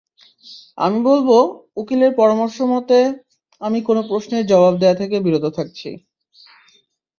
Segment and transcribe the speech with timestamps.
[0.77, 1.29] আমি বলব,
[1.77, 2.99] উকিলের পরামর্শমতে,
[3.61, 5.89] আমি কোনো প্রশ্নের জবাব দেয়া থেকে বিরত থাকছি।